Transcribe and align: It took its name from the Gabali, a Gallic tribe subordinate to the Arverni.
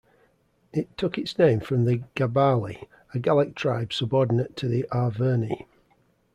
It 0.73 0.97
took 0.97 1.19
its 1.19 1.37
name 1.37 1.59
from 1.59 1.85
the 1.85 1.97
Gabali, 2.15 2.87
a 3.13 3.19
Gallic 3.19 3.53
tribe 3.53 3.93
subordinate 3.93 4.55
to 4.57 4.67
the 4.67 4.87
Arverni. 4.91 5.67